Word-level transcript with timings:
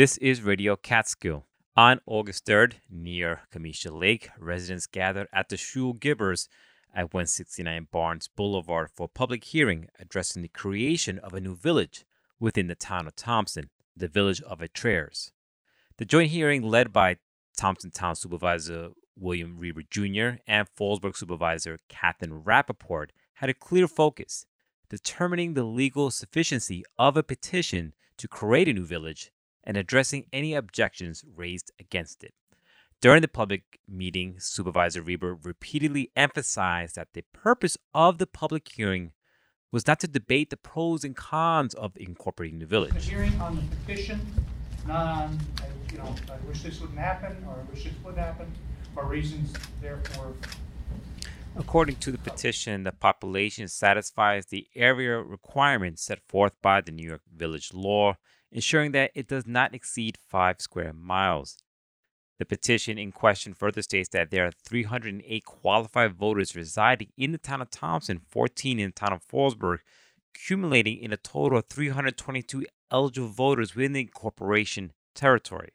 This 0.00 0.16
is 0.16 0.40
Radio 0.40 0.76
Catskill. 0.76 1.44
On 1.76 2.00
August 2.06 2.46
3rd, 2.46 2.76
near 2.88 3.42
Kiamesha 3.52 3.92
Lake, 3.92 4.30
residents 4.38 4.86
gathered 4.86 5.28
at 5.30 5.50
the 5.50 5.58
Shul 5.58 5.92
Gibbers 5.92 6.48
at 6.94 7.12
169 7.12 7.88
Barnes 7.92 8.26
Boulevard 8.26 8.88
for 8.94 9.04
a 9.04 9.08
public 9.08 9.44
hearing 9.44 9.88
addressing 9.98 10.40
the 10.40 10.48
creation 10.48 11.18
of 11.18 11.34
a 11.34 11.40
new 11.40 11.54
village 11.54 12.06
within 12.38 12.66
the 12.66 12.74
town 12.74 13.06
of 13.06 13.14
Thompson, 13.14 13.68
the 13.94 14.08
village 14.08 14.40
of 14.40 14.60
Ateres. 14.60 15.32
The 15.98 16.06
joint 16.06 16.30
hearing, 16.30 16.62
led 16.62 16.94
by 16.94 17.16
Thompson 17.54 17.90
Town 17.90 18.16
Supervisor 18.16 18.92
William 19.18 19.58
Rieber 19.60 19.86
Jr. 19.90 20.40
and 20.46 20.66
Fallsburg 20.78 21.14
Supervisor 21.14 21.78
Katherine 21.90 22.42
Rappaport, 22.42 23.08
had 23.34 23.50
a 23.50 23.54
clear 23.54 23.86
focus 23.86 24.46
determining 24.88 25.52
the 25.52 25.64
legal 25.64 26.10
sufficiency 26.10 26.84
of 26.98 27.18
a 27.18 27.22
petition 27.22 27.92
to 28.16 28.26
create 28.28 28.66
a 28.66 28.72
new 28.72 28.86
village 28.86 29.30
and 29.64 29.76
addressing 29.76 30.26
any 30.32 30.54
objections 30.54 31.24
raised 31.36 31.70
against 31.78 32.24
it. 32.24 32.34
During 33.00 33.22
the 33.22 33.28
public 33.28 33.80
meeting, 33.88 34.36
Supervisor 34.38 35.02
Rieber 35.02 35.38
repeatedly 35.42 36.10
emphasized 36.16 36.96
that 36.96 37.14
the 37.14 37.24
purpose 37.32 37.78
of 37.94 38.18
the 38.18 38.26
public 38.26 38.68
hearing 38.68 39.12
was 39.72 39.86
not 39.86 40.00
to 40.00 40.08
debate 40.08 40.50
the 40.50 40.56
pros 40.56 41.04
and 41.04 41.16
cons 41.16 41.74
of 41.74 41.92
incorporating 41.96 42.58
the 42.58 42.66
The 42.66 42.70
village. 42.70 43.08
hearing 43.08 43.40
on 43.40 43.56
the 43.56 43.62
petition, 43.76 44.20
not 44.86 45.06
on, 45.06 45.38
uh, 45.62 45.64
you 45.92 45.98
know, 45.98 46.14
I 46.30 46.36
wish 46.46 46.62
this 46.62 46.80
wouldn't 46.80 46.98
happen, 46.98 47.42
or 47.48 47.54
I 47.54 47.70
wish 47.72 47.84
this 47.84 47.94
would 48.04 48.16
happen, 48.16 48.52
or 48.96 49.06
reasons 49.06 49.54
therefore. 49.80 50.34
According 51.56 51.96
to 51.96 52.12
the 52.12 52.18
petition, 52.18 52.84
the 52.84 52.92
population 52.92 53.66
satisfies 53.68 54.46
the 54.46 54.68
area 54.74 55.20
requirements 55.20 56.02
set 56.02 56.20
forth 56.28 56.52
by 56.62 56.80
the 56.80 56.92
New 56.92 57.06
York 57.08 57.22
Village 57.34 57.72
Law, 57.72 58.16
ensuring 58.52 58.92
that 58.92 59.10
it 59.14 59.28
does 59.28 59.46
not 59.46 59.74
exceed 59.74 60.18
five 60.28 60.60
square 60.60 60.92
miles. 60.92 61.58
The 62.38 62.46
petition 62.46 62.98
in 62.98 63.12
question 63.12 63.52
further 63.52 63.82
states 63.82 64.08
that 64.10 64.30
there 64.30 64.46
are 64.46 64.52
308 64.64 65.44
qualified 65.44 66.14
voters 66.14 66.56
residing 66.56 67.08
in 67.18 67.32
the 67.32 67.38
town 67.38 67.60
of 67.60 67.70
Thompson, 67.70 68.22
14 68.30 68.78
in 68.78 68.88
the 68.88 68.92
town 68.92 69.12
of 69.12 69.26
Fallsburg, 69.26 69.80
accumulating 70.34 70.98
in 70.98 71.12
a 71.12 71.18
total 71.18 71.58
of 71.58 71.66
322 71.68 72.64
eligible 72.90 73.28
voters 73.28 73.74
within 73.74 73.92
the 73.92 74.06
corporation 74.06 74.92
territory. 75.14 75.70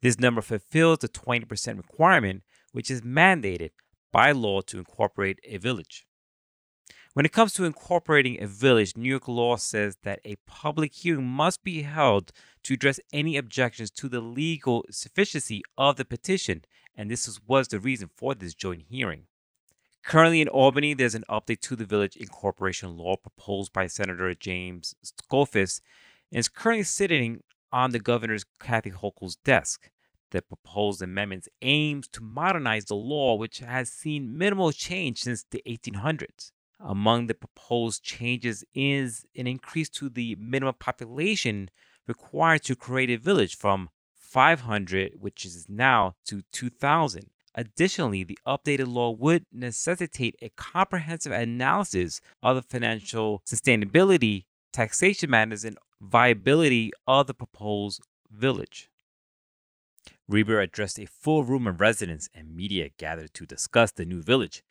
This 0.00 0.18
number 0.18 0.42
fulfills 0.42 0.98
the 0.98 1.08
20% 1.08 1.76
requirement, 1.76 2.42
which 2.72 2.90
is 2.90 3.02
mandated 3.02 3.70
by 4.12 4.32
law 4.32 4.60
to 4.62 4.78
incorporate 4.78 5.38
a 5.44 5.58
village. 5.58 6.04
When 7.14 7.26
it 7.26 7.32
comes 7.32 7.52
to 7.54 7.64
incorporating 7.64 8.42
a 8.42 8.46
village, 8.46 8.96
New 8.96 9.10
York 9.10 9.28
law 9.28 9.56
says 9.56 9.98
that 10.02 10.20
a 10.24 10.36
public 10.46 10.94
hearing 10.94 11.26
must 11.26 11.62
be 11.62 11.82
held 11.82 12.32
to 12.62 12.72
address 12.72 13.00
any 13.12 13.36
objections 13.36 13.90
to 13.90 14.08
the 14.08 14.22
legal 14.22 14.86
sufficiency 14.90 15.62
of 15.76 15.96
the 15.96 16.06
petition, 16.06 16.64
and 16.96 17.10
this 17.10 17.38
was 17.46 17.68
the 17.68 17.78
reason 17.78 18.08
for 18.16 18.34
this 18.34 18.54
joint 18.54 18.84
hearing. 18.88 19.24
Currently 20.02 20.40
in 20.40 20.48
Albany, 20.48 20.94
there's 20.94 21.14
an 21.14 21.26
update 21.28 21.60
to 21.60 21.76
the 21.76 21.84
village 21.84 22.16
incorporation 22.16 22.96
law 22.96 23.16
proposed 23.16 23.74
by 23.74 23.88
Senator 23.88 24.32
James 24.32 24.94
Skoufis, 25.04 25.82
and 26.30 26.38
is 26.38 26.48
currently 26.48 26.84
sitting 26.84 27.42
on 27.70 27.90
the 27.90 28.00
governor's 28.00 28.46
Kathy 28.58 28.90
Hochul's 28.90 29.36
desk. 29.36 29.90
The 30.30 30.40
proposed 30.40 31.02
amendments 31.02 31.50
aims 31.60 32.08
to 32.08 32.22
modernize 32.22 32.86
the 32.86 32.94
law, 32.94 33.34
which 33.34 33.58
has 33.58 33.92
seen 33.92 34.38
minimal 34.38 34.72
change 34.72 35.18
since 35.18 35.44
the 35.50 35.62
1800s. 35.68 36.52
Among 36.84 37.26
the 37.28 37.34
proposed 37.34 38.02
changes 38.02 38.64
is 38.74 39.24
an 39.36 39.46
increase 39.46 39.88
to 39.90 40.08
the 40.08 40.36
minimum 40.36 40.74
population 40.78 41.70
required 42.08 42.64
to 42.64 42.74
create 42.74 43.10
a 43.10 43.16
village 43.16 43.56
from 43.56 43.88
500, 44.14 45.12
which 45.20 45.44
is 45.44 45.66
now, 45.68 46.16
to 46.26 46.42
2,000. 46.52 47.30
Additionally, 47.54 48.24
the 48.24 48.38
updated 48.46 48.92
law 48.92 49.10
would 49.10 49.44
necessitate 49.52 50.34
a 50.42 50.48
comprehensive 50.56 51.32
analysis 51.32 52.20
of 52.42 52.56
the 52.56 52.62
financial 52.62 53.42
sustainability, 53.46 54.46
taxation 54.72 55.30
matters, 55.30 55.64
and 55.64 55.78
viability 56.00 56.90
of 57.06 57.26
the 57.26 57.34
proposed 57.34 58.02
village. 58.30 58.88
Rieber 60.30 60.62
addressed 60.62 60.98
a 60.98 61.06
full 61.06 61.44
room 61.44 61.66
of 61.66 61.80
residents 61.80 62.28
and 62.34 62.56
media 62.56 62.88
gathered 62.96 63.34
to 63.34 63.46
discuss 63.46 63.92
the 63.92 64.06
new 64.06 64.22
village, 64.22 64.62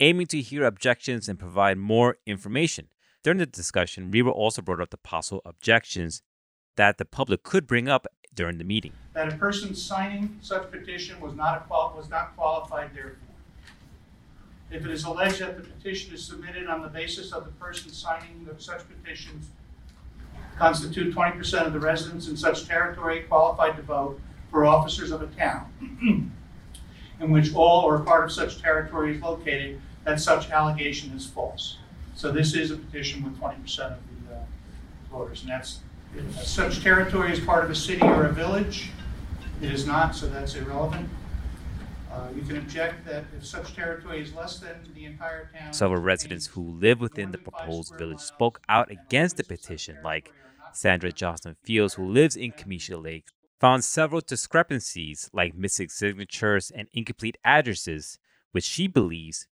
aiming 0.00 0.26
to 0.28 0.40
hear 0.40 0.64
objections 0.64 1.28
and 1.28 1.38
provide 1.38 1.78
more 1.78 2.16
information. 2.26 2.88
During 3.22 3.38
the 3.38 3.46
discussion, 3.46 4.10
Rieber 4.10 4.32
also 4.32 4.62
brought 4.62 4.80
up 4.80 4.90
the 4.90 4.96
possible 4.96 5.42
objections 5.44 6.22
that 6.76 6.96
the 6.96 7.04
public 7.04 7.42
could 7.42 7.66
bring 7.66 7.88
up 7.88 8.06
during 8.34 8.56
the 8.56 8.64
meeting. 8.64 8.92
That 9.12 9.32
a 9.32 9.36
person 9.36 9.74
signing 9.74 10.38
such 10.40 10.70
petition 10.70 11.20
was 11.20 11.34
not 11.34 11.68
qual, 11.68 11.94
was 11.96 12.08
not 12.08 12.34
qualified 12.36 12.94
therefore. 12.94 13.16
If 14.70 14.84
it 14.84 14.90
is 14.90 15.04
alleged 15.04 15.40
that 15.40 15.56
the 15.56 15.68
petition 15.68 16.14
is 16.14 16.24
submitted 16.24 16.68
on 16.68 16.80
the 16.80 16.88
basis 16.88 17.32
of 17.32 17.44
the 17.44 17.50
person 17.52 17.90
signing 17.92 18.46
the 18.46 18.60
such 18.62 18.82
petitions 18.88 19.50
constitute 20.56 21.12
twenty 21.12 21.36
percent 21.36 21.66
of 21.66 21.72
the 21.72 21.80
residents 21.80 22.28
in 22.28 22.36
such 22.36 22.66
territory 22.66 23.22
qualified 23.22 23.76
to 23.76 23.82
vote 23.82 24.20
for 24.50 24.64
officers 24.64 25.10
of 25.10 25.22
a 25.22 25.26
town 25.28 25.66
in 27.20 27.30
which 27.30 27.54
all 27.54 27.82
or 27.84 27.98
part 28.00 28.24
of 28.24 28.32
such 28.32 28.60
territory 28.60 29.16
is 29.16 29.22
located, 29.22 29.80
that 30.04 30.20
such 30.20 30.50
allegation 30.50 31.12
is 31.12 31.26
false. 31.26 31.78
So 32.14 32.30
this 32.32 32.54
is 32.54 32.70
a 32.70 32.76
petition 32.76 33.24
with 33.24 33.38
twenty 33.38 33.60
percent 33.60 33.92
of 33.92 33.98
the 34.28 34.34
uh, 34.34 34.38
voters, 35.10 35.42
and 35.42 35.50
that's, 35.50 35.80
if 36.16 36.46
such 36.46 36.82
territory 36.82 37.32
is 37.32 37.40
part 37.40 37.64
of 37.64 37.70
a 37.70 37.74
city 37.74 38.02
or 38.02 38.26
a 38.26 38.32
village, 38.32 38.90
it 39.62 39.70
is 39.72 39.86
not, 39.86 40.14
so 40.14 40.28
that's 40.28 40.54
irrelevant. 40.54 41.08
Uh, 42.10 42.28
You 42.34 42.42
can 42.42 42.56
object 42.56 43.04
that 43.06 43.24
if 43.36 43.46
such 43.46 43.74
territory 43.74 44.20
is 44.20 44.34
less 44.34 44.58
than 44.58 44.74
the 44.94 45.04
entire 45.04 45.48
town. 45.54 45.72
Several 45.72 46.00
residents 46.02 46.48
who 46.48 46.62
live 46.62 47.00
within 47.00 47.30
the 47.30 47.38
proposed 47.38 47.94
village 47.96 48.20
spoke 48.20 48.60
out 48.68 48.90
against 48.90 49.36
the 49.36 49.44
petition, 49.44 49.98
like 50.02 50.32
Sandra 50.72 51.12
Johnson 51.12 51.56
Fields, 51.62 51.94
who 51.94 52.04
lives 52.10 52.34
in 52.34 52.52
Kiamesha 52.52 53.00
Lake, 53.00 53.26
found 53.60 53.84
several 53.84 54.20
discrepancies, 54.20 55.30
like 55.32 55.54
missing 55.54 55.88
signatures 55.88 56.72
and 56.74 56.88
incomplete 56.92 57.38
addresses, 57.44 58.18
which 58.52 58.64
she 58.64 58.88
believes 58.88 59.46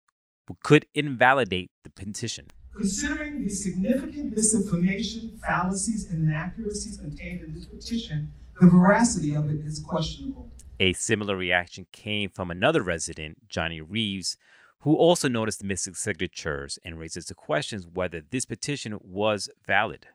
could 0.56 0.85
invalidate 0.94 1.72
the 1.84 1.90
petition. 1.90 2.47
Considering 2.75 3.44
the 3.44 3.50
significant 3.50 4.35
misinformation, 4.35 5.40
fallacies, 5.46 6.09
and 6.12 6.28
inaccuracies 6.28 6.97
contained 6.97 7.41
in 7.41 7.53
this 7.53 7.66
petition, 7.66 8.31
the 8.62 8.68
veracity 8.68 9.35
of 9.35 9.50
it 9.50 9.66
is 9.66 9.80
questionable. 9.80 10.52
A 10.80 10.94
similar 10.94 11.35
reaction 11.35 11.88
came 11.91 12.30
from 12.30 12.52
another 12.52 12.84
resident, 12.84 13.50
Johnny 13.50 13.81
Reeves, 13.81 14.38
who 14.81 14.96
also 14.96 15.28
noticed 15.28 15.59
the 15.59 15.66
missing 15.66 15.96
signatures 15.96 16.78
and 16.85 17.00
raises 17.00 17.25
the 17.25 17.34
questions 17.34 17.88
whether 17.91 18.22
this 18.22 18.46
petition 18.46 19.00
was 19.02 19.50
valid. 19.66 20.08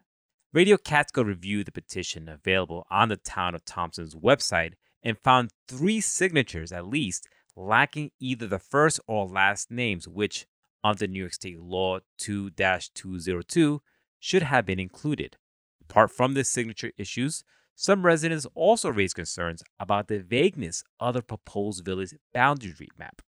Radio 0.52 0.76
Catskill 0.76 1.24
reviewed 1.24 1.66
the 1.66 1.72
petition 1.72 2.28
available 2.28 2.86
on 2.90 3.08
the 3.08 3.16
town 3.16 3.54
of 3.54 3.64
Thompson's 3.64 4.14
website 4.14 4.74
and 5.02 5.18
found 5.18 5.50
three 5.66 6.00
signatures 6.00 6.70
at 6.70 6.86
least 6.86 7.26
lacking 7.56 8.10
either 8.20 8.46
the 8.46 8.58
first 8.58 9.00
or 9.06 9.26
last 9.26 9.70
names, 9.70 10.08
which 10.08 10.46
under 10.84 11.06
New 11.06 11.20
York 11.20 11.34
State 11.34 11.60
Law 11.60 12.00
2 12.18 12.50
202 12.50 13.82
should 14.18 14.42
have 14.42 14.66
been 14.66 14.80
included. 14.80 15.36
Apart 15.82 16.10
from 16.10 16.34
the 16.34 16.44
signature 16.44 16.92
issues, 16.96 17.44
some 17.74 18.04
residents 18.04 18.46
also 18.54 18.90
raised 18.90 19.16
concerns 19.16 19.62
about 19.80 20.08
the 20.08 20.20
vagueness 20.20 20.84
of 21.00 21.14
the 21.14 21.22
proposed 21.22 21.84
village 21.84 22.14
boundary 22.32 22.88
map. 22.98 23.22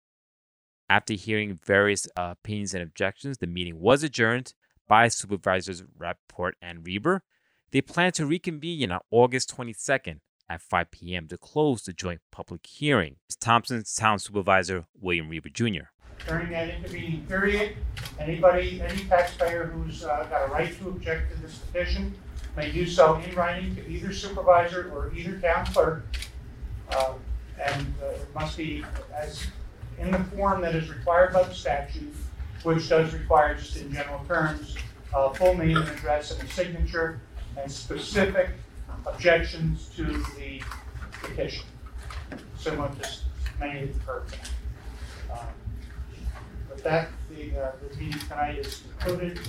After 0.89 1.13
hearing 1.13 1.59
various 1.65 2.07
uh, 2.17 2.33
opinions 2.38 2.73
and 2.73 2.83
objections, 2.83 3.38
the 3.38 3.47
meeting 3.47 3.79
was 3.79 4.03
adjourned 4.03 4.53
by 4.88 5.07
Supervisors 5.07 5.83
Rapport 5.97 6.53
and 6.61 6.83
Rieber. 6.83 7.21
They 7.71 7.81
plan 7.81 8.11
to 8.13 8.25
reconvene 8.25 8.91
on 8.91 8.99
August 9.09 9.55
22nd 9.55 10.19
at 10.51 10.62
5 10.62 10.91
p.m. 10.91 11.27
to 11.30 11.38
close 11.38 11.83
the 11.83 11.94
joint 11.94 12.19
public 12.30 12.65
hearing. 12.65 13.15
Thompson's 13.39 13.95
Town 13.95 14.19
Supervisor 14.19 14.86
William 15.00 15.30
Rieber 15.30 15.51
Jr. 15.51 15.88
During 16.27 16.50
that 16.51 16.69
intervening 16.69 17.25
period, 17.25 17.77
anybody, 18.19 18.81
any 18.81 19.06
taxpayer 19.06 19.68
who's 19.68 20.03
uh, 20.03 20.27
got 20.30 20.50
a 20.50 20.51
right 20.51 20.77
to 20.80 20.89
object 20.89 21.33
to 21.33 21.42
this 21.42 21.57
petition 21.59 22.13
may 22.57 22.69
do 22.69 22.86
so 22.86 23.15
in 23.15 23.33
writing 23.33 23.75
to 23.77 23.88
either 23.89 24.12
supervisor 24.12 24.92
or 24.94 25.13
either 25.15 25.39
town 25.39 25.65
clerk. 25.68 26.06
Uh, 26.92 27.13
And 27.65 27.94
uh, 28.01 28.07
it 28.07 28.36
must 28.36 28.57
be 28.57 28.83
as, 29.15 29.45
in 30.00 30.12
the 30.12 30.19
form 30.36 30.62
that 30.62 30.75
is 30.75 30.89
required 30.89 31.31
by 31.31 31.44
the 31.44 31.53
statute, 31.53 32.13
which 32.63 32.89
does 32.89 33.13
require, 33.13 33.56
just 33.56 33.77
in 33.77 33.94
general 33.94 34.24
terms, 34.27 34.75
a 35.15 35.33
full 35.33 35.56
name 35.56 35.77
and 35.77 35.88
address 35.89 36.31
and 36.31 36.42
a 36.48 36.51
signature 36.51 37.21
and 37.57 37.71
specific 37.71 38.50
objections 39.06 39.89
to 39.95 40.03
the 40.03 40.62
petition, 41.12 41.65
similar 42.57 42.89
to 42.89 43.09
many 43.59 43.83
of 43.83 43.94
the 43.94 44.00
current. 44.01 44.36
Um, 45.31 45.39
With 46.69 46.83
that, 46.83 47.09
the, 47.30 47.57
uh, 47.59 47.71
the 47.81 47.95
meeting 47.98 48.19
tonight 48.21 48.57
is 48.59 48.83
concluded, 49.00 49.39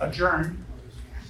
adjourned, 0.00 0.64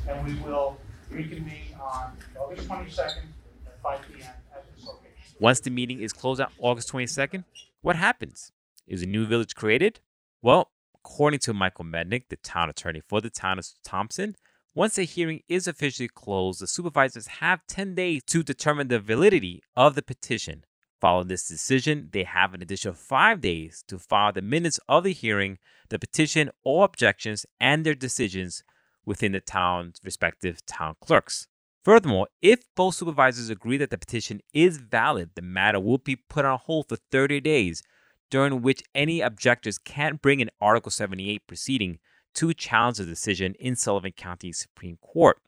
and 0.09 0.27
we 0.27 0.35
will 0.43 0.79
reconvene 1.11 1.75
on 1.81 2.13
August 2.39 2.67
twenty-second 2.67 3.33
at 3.67 3.81
five 3.83 4.01
P 4.07 4.23
M 4.23 4.31
at 4.55 4.65
this 4.75 4.85
location. 4.85 5.37
Once 5.41 5.61
the 5.61 5.71
meeting 5.71 6.01
is 6.01 6.13
closed 6.13 6.41
on 6.41 6.49
August 6.59 6.93
22nd, 6.93 7.45
what 7.83 7.97
happens? 7.97 8.53
Is 8.87 9.03
a 9.03 9.07
new 9.07 9.27
village 9.27 9.55
created? 9.55 10.01
Well, 10.43 10.71
according 10.95 11.41
to 11.41 11.53
Michael 11.53 11.85
Mednick, 11.85 12.25
the 12.29 12.37
town 12.37 12.71
attorney 12.71 13.03
for 13.07 13.21
the 13.21 13.31
town 13.31 13.59
of 13.59 13.67
Thompson, 13.85 14.37
once 14.77 14.99
a 14.99 15.05
hearing 15.05 15.41
is 15.49 15.67
officially 15.67 16.07
closed, 16.07 16.61
the 16.61 16.67
supervisors 16.67 17.27
have 17.41 17.67
10 17.67 17.95
days 17.95 18.23
to 18.27 18.43
determine 18.43 18.89
the 18.89 19.01
validity 19.01 19.63
of 19.75 19.95
the 19.95 20.03
petition. 20.03 20.63
Following 21.01 21.29
this 21.29 21.49
decision, 21.49 22.11
they 22.13 22.25
have 22.25 22.53
an 22.53 22.61
additional 22.61 22.93
five 22.93 23.41
days 23.41 23.83
to 23.89 23.99
file 23.99 24.33
the 24.33 24.43
minutes 24.43 24.79
of 24.87 25.05
the 25.05 25.15
hearing, 25.15 25.57
the 25.89 25.99
petition, 25.99 26.51
or 26.63 26.85
objections, 26.85 27.47
and 27.59 27.87
their 27.87 27.95
decisions 27.95 28.63
within 29.07 29.33
the 29.33 29.41
town's 29.41 29.99
respective 30.05 30.65
town 30.67 30.95
clerks. 31.01 31.49
Furthermore, 31.83 32.29
if 32.43 32.65
both 32.75 32.97
supervisors 32.97 33.49
agree 33.49 33.79
that 33.79 33.89
the 33.89 33.97
petition 33.97 34.43
is 34.53 34.77
valid, 34.77 35.31
the 35.37 35.43
matter 35.43 35.81
will 35.81 35.97
be 35.97 36.17
put 36.17 36.45
on 36.45 36.59
hold 36.63 36.91
for 36.91 36.97
30 37.11 37.41
days, 37.41 37.83
during 38.31 38.61
which 38.61 38.83
any 38.95 39.23
objectors 39.23 39.79
can't 39.79 40.21
bring 40.21 40.43
an 40.43 40.51
Article 40.61 40.91
78 40.91 41.47
proceeding 41.47 41.99
to 42.37 42.55
challenge 42.55 42.99
the 42.99 43.05
decision 43.05 43.55
in 43.59 43.77
Sullivan 43.77 44.13
County 44.13 44.53
Supreme 44.53 44.99
Court. 45.03 45.39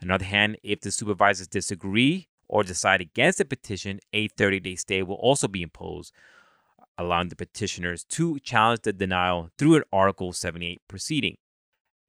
On 0.00 0.08
the 0.08 0.14
other 0.14 0.24
hand, 0.24 0.56
if 0.62 0.80
the 0.80 0.90
supervisors 0.90 1.46
disagree 1.46 2.28
or 2.48 2.64
decide 2.64 3.00
against 3.00 3.38
the 3.38 3.44
petition, 3.44 4.00
a 4.12 4.28
30 4.28 4.60
day 4.60 4.74
stay 4.74 5.02
will 5.02 5.16
also 5.16 5.46
be 5.46 5.62
imposed, 5.62 6.12
allowing 6.98 7.28
the 7.28 7.36
petitioners 7.36 8.04
to 8.04 8.38
challenge 8.40 8.80
the 8.82 8.92
denial 8.92 9.50
through 9.56 9.76
an 9.76 9.84
Article 9.92 10.32
78 10.32 10.80
proceeding. 10.88 11.36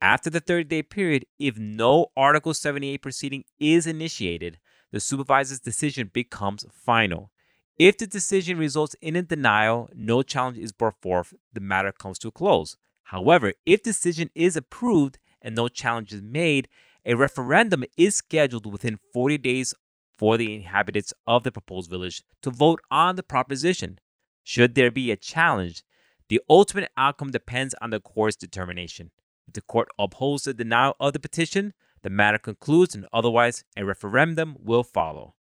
After 0.01 0.29
the 0.29 0.39
30 0.39 0.63
day 0.65 0.83
period, 0.83 1.25
if 1.37 1.57
no 1.57 2.07
Article 2.17 2.53
78 2.53 3.01
proceeding 3.01 3.43
is 3.59 3.85
initiated, 3.85 4.57
the 4.91 4.99
supervisor's 4.99 5.59
decision 5.59 6.09
becomes 6.13 6.65
final. 6.73 7.31
If 7.77 7.97
the 7.97 8.07
decision 8.07 8.57
results 8.57 8.95
in 9.01 9.15
a 9.15 9.21
denial, 9.21 9.89
no 9.95 10.21
challenge 10.21 10.57
is 10.57 10.71
brought 10.71 11.01
forth, 11.01 11.33
the 11.51 11.59
matter 11.59 11.91
comes 11.91 12.19
to 12.19 12.27
a 12.27 12.31
close. 12.31 12.77
However, 13.03 13.53
if 13.65 13.83
decision 13.83 14.29
is 14.33 14.55
approved 14.55 15.19
and 15.41 15.55
no 15.55 15.67
challenge 15.67 16.13
is 16.13 16.21
made, 16.21 16.67
a 17.05 17.15
referendum 17.15 17.83
is 17.97 18.15
scheduled 18.15 18.71
within 18.71 18.99
40 19.13 19.37
days 19.37 19.73
for 20.17 20.37
the 20.37 20.55
inhabitants 20.55 21.13
of 21.27 21.43
the 21.43 21.51
proposed 21.51 21.89
village 21.89 22.23
to 22.41 22.49
vote 22.49 22.81
on 22.89 23.15
the 23.15 23.23
proposition. 23.23 23.99
Should 24.43 24.75
there 24.75 24.91
be 24.91 25.11
a 25.11 25.17
challenge, 25.17 25.83
the 26.29 26.41
ultimate 26.49 26.89
outcome 26.97 27.31
depends 27.31 27.75
on 27.81 27.89
the 27.89 27.99
court's 27.99 28.35
determination. 28.35 29.11
If 29.47 29.53
the 29.53 29.61
court 29.61 29.89
upholds 29.99 30.43
the 30.43 30.53
denial 30.53 30.95
of 30.99 31.13
the 31.13 31.19
petition, 31.19 31.73
the 32.01 32.09
matter 32.09 32.37
concludes, 32.37 32.95
and 32.95 33.07
otherwise, 33.11 33.63
a 33.77 33.85
referendum 33.85 34.57
will 34.59 34.83
follow. 34.83 35.35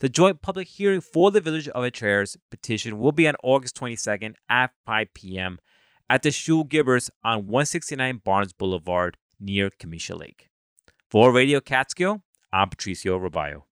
The 0.00 0.08
joint 0.08 0.42
public 0.42 0.68
hearing 0.68 1.00
for 1.00 1.30
the 1.30 1.40
Village 1.40 1.68
of 1.68 1.84
Ateres 1.84 2.36
petition 2.50 2.98
will 2.98 3.12
be 3.12 3.28
on 3.28 3.36
August 3.42 3.76
22nd 3.76 4.34
at 4.48 4.72
5 4.84 5.14
p.m. 5.14 5.58
at 6.12 6.20
the 6.20 6.30
Shul 6.30 6.66
Gibbers 6.66 7.08
on 7.24 7.46
169 7.46 8.20
Barnes 8.22 8.52
Boulevard 8.52 9.16
near 9.40 9.70
Kiamesha 9.70 10.14
Lake. 10.14 10.50
For 11.10 11.32
Radio 11.32 11.58
Catskill, 11.58 12.20
I'm 12.52 12.68
Patricio 12.68 13.18
Robayo. 13.18 13.62